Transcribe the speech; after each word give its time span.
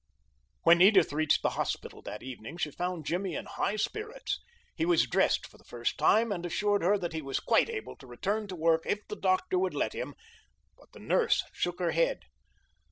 When 0.63 0.81
Edith 0.81 1.13
reached 1.13 1.43
the 1.43 1.51
hospital 1.61 2.01
that 2.01 2.23
evening 2.23 2.57
she 2.57 2.71
found 2.71 3.05
Jimmy 3.05 3.35
in 3.35 3.45
high 3.45 3.75
spirits. 3.75 4.39
He 4.75 4.83
was 4.83 5.05
dressed 5.05 5.45
for 5.45 5.59
the 5.59 5.63
first 5.63 5.99
time, 5.99 6.31
and 6.31 6.43
assured 6.43 6.81
her 6.81 6.97
that 6.97 7.13
he 7.13 7.21
was 7.21 7.39
quite 7.39 7.69
able 7.69 7.95
to 7.97 8.07
return 8.07 8.47
to 8.47 8.55
work 8.55 8.81
if 8.87 9.07
the 9.09 9.15
doctor 9.15 9.59
would 9.59 9.75
let 9.75 9.93
him, 9.93 10.15
but 10.75 10.91
the 10.93 10.99
nurse 10.99 11.43
shook 11.53 11.77
her 11.77 11.91
head. 11.91 12.21